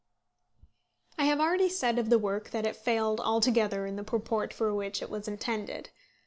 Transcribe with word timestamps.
I 1.19 1.25
have 1.25 1.39
already 1.39 1.69
said 1.69 1.99
of 1.99 2.09
the 2.09 2.17
work 2.17 2.49
that 2.49 2.65
it 2.65 2.75
failed 2.75 3.19
altogether 3.21 3.85
in 3.85 3.97
the 3.97 4.03
purport 4.03 4.51
for 4.51 4.73
which 4.73 4.99
it 5.03 5.11
was 5.11 5.27
intended. 5.27 5.91